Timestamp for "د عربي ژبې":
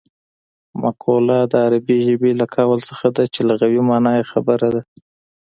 1.51-2.31